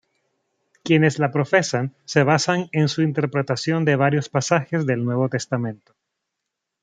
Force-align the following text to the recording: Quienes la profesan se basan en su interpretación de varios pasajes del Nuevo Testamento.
Quienes 0.83 1.19
la 1.19 1.29
profesan 1.31 1.93
se 2.05 2.23
basan 2.23 2.69
en 2.71 2.89
su 2.89 3.03
interpretación 3.03 3.85
de 3.85 3.95
varios 3.97 4.29
pasajes 4.29 4.87
del 4.87 5.05
Nuevo 5.05 5.29
Testamento. 5.29 5.93